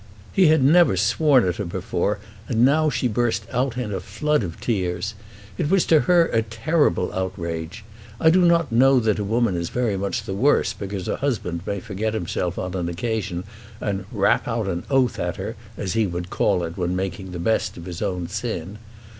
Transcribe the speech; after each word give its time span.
He 0.33 0.47
had 0.47 0.63
never 0.63 0.97
sworn 0.97 1.47
at 1.47 1.57
her 1.57 1.63
before, 1.65 2.17
and 2.47 2.65
now 2.65 2.89
she 2.89 3.07
burst 3.07 3.45
out 3.51 3.77
into 3.77 3.97
a 3.97 3.99
flood 3.99 4.41
of 4.41 4.59
tears. 4.59 5.13
It 5.59 5.69
was 5.69 5.85
to 5.85 5.99
her 6.09 6.25
a 6.29 6.41
terrible 6.41 7.13
outrage. 7.13 7.83
I 8.19 8.31
do 8.31 8.41
not 8.41 8.71
know 8.71 8.99
that 8.99 9.19
a 9.19 9.23
woman 9.23 9.55
is 9.55 9.69
very 9.69 9.95
much 9.97 10.23
the 10.23 10.33
worse 10.33 10.73
because 10.73 11.05
her 11.05 11.17
husband 11.17 11.61
may 11.67 11.79
forget 11.79 12.15
himself 12.15 12.57
on 12.57 12.73
an 12.73 12.89
occasion 12.89 13.43
and 13.79 14.05
"rap 14.11 14.47
out 14.47 14.65
an 14.67 14.85
oath 14.89 15.19
at 15.19 15.35
her," 15.35 15.55
as 15.77 15.93
he 15.93 16.07
would 16.07 16.31
call 16.31 16.63
it 16.63 16.77
when 16.77 16.95
making 16.95 17.29
the 17.31 17.37
best 17.37 17.77
of 17.77 17.85
his 17.85 18.01
own 18.01 18.27
sin. 18.27 18.79